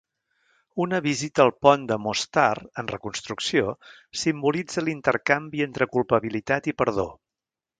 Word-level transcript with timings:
Una 0.83 0.99
visita 1.07 1.43
al 1.45 1.51
pont 1.65 1.83
de 1.91 1.97
Mostar, 2.05 2.53
en 2.83 2.89
reconstrucció, 2.93 3.75
simbolitza 4.23 4.85
l'intercanvi 4.89 5.65
entre 5.67 5.89
culpabilitat 5.95 6.73
i 6.73 6.79
perdó. 6.83 7.07